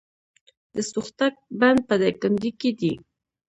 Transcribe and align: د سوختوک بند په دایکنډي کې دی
د 0.73 0.75
سوختوک 0.91 1.35
بند 1.59 1.79
په 1.87 1.95
دایکنډي 2.01 2.51
کې 2.59 2.71
دی 2.79 2.93